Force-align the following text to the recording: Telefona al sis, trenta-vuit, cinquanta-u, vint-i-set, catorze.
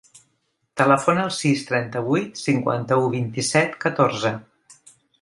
Telefona 0.81 1.25
al 1.25 1.35
sis, 1.41 1.61
trenta-vuit, 1.69 2.43
cinquanta-u, 2.47 3.07
vint-i-set, 3.21 3.81
catorze. 3.89 4.37